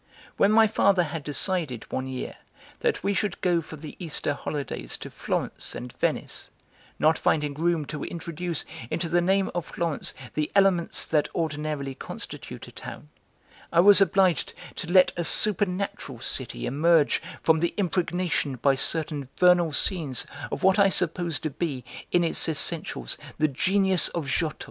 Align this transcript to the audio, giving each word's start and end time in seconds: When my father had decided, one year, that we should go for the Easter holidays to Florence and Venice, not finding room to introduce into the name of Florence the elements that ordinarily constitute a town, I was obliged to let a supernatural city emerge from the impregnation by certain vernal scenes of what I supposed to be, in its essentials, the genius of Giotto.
When 0.35 0.51
my 0.51 0.65
father 0.65 1.03
had 1.03 1.23
decided, 1.23 1.91
one 1.91 2.07
year, 2.07 2.37
that 2.79 3.03
we 3.03 3.13
should 3.13 3.39
go 3.39 3.61
for 3.61 3.75
the 3.75 3.95
Easter 4.03 4.33
holidays 4.33 4.97
to 4.97 5.11
Florence 5.11 5.75
and 5.75 5.93
Venice, 5.93 6.49
not 6.97 7.19
finding 7.19 7.53
room 7.53 7.85
to 7.85 8.03
introduce 8.05 8.65
into 8.89 9.07
the 9.07 9.21
name 9.21 9.51
of 9.53 9.63
Florence 9.63 10.15
the 10.33 10.51
elements 10.55 11.05
that 11.05 11.29
ordinarily 11.35 11.93
constitute 11.93 12.67
a 12.67 12.71
town, 12.71 13.09
I 13.71 13.81
was 13.81 14.01
obliged 14.01 14.55
to 14.77 14.91
let 14.91 15.13
a 15.15 15.23
supernatural 15.23 16.19
city 16.19 16.65
emerge 16.65 17.21
from 17.43 17.59
the 17.59 17.75
impregnation 17.77 18.55
by 18.55 18.73
certain 18.73 19.29
vernal 19.37 19.71
scenes 19.71 20.25
of 20.51 20.63
what 20.63 20.79
I 20.79 20.89
supposed 20.89 21.43
to 21.43 21.51
be, 21.51 21.85
in 22.11 22.23
its 22.23 22.49
essentials, 22.49 23.19
the 23.37 23.47
genius 23.47 24.07
of 24.07 24.25
Giotto. 24.27 24.57